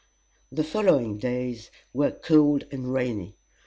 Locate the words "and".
2.71-2.91